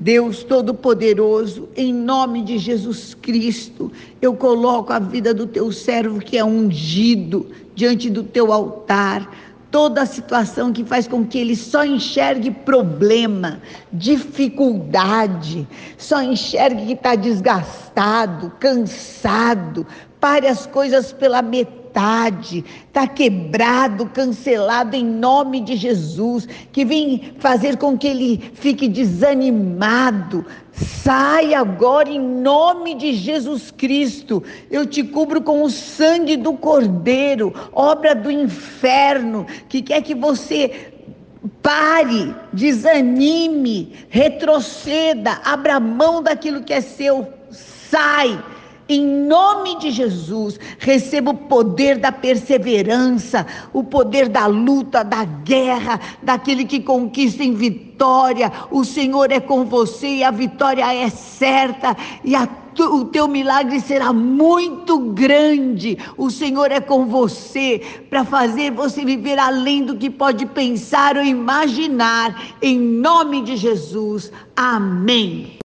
[0.00, 3.92] Deus Todo-Poderoso, em nome de Jesus Cristo,
[4.22, 9.30] eu coloco a vida do teu servo que é ungido diante do teu altar.
[9.70, 13.60] Toda a situação que faz com que ele só enxergue problema,
[13.92, 19.86] dificuldade, só enxergue que está desgastado, cansado,
[20.20, 21.80] pare as coisas pela metade
[22.86, 30.46] está quebrado, cancelado em nome de Jesus, que vem fazer com que ele fique desanimado.
[30.72, 34.42] Sai agora em nome de Jesus Cristo.
[34.70, 40.92] Eu te cubro com o sangue do Cordeiro, obra do inferno, que quer que você
[41.60, 47.28] pare, desanime, retroceda, abra mão daquilo que é seu.
[47.50, 48.40] Sai
[48.90, 56.00] em nome de Jesus, receba o poder da perseverança, o poder da luta, da guerra,
[56.22, 58.50] daquele que conquista em vitória.
[58.70, 62.48] O Senhor é com você e a vitória é certa e a
[62.78, 65.98] o teu milagre será muito grande.
[66.16, 71.24] O Senhor é com você para fazer você viver além do que pode pensar ou
[71.24, 72.54] imaginar.
[72.62, 74.32] Em nome de Jesus.
[74.56, 75.60] Amém.